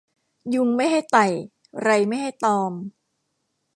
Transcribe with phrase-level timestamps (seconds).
[0.53, 1.25] ยุงไม่ให้ไต่
[1.81, 2.71] ไรไม่ให้ตอม